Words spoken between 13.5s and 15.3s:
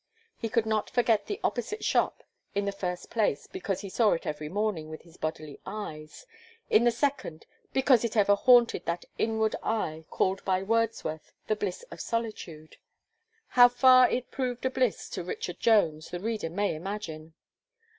far it proved a bliss to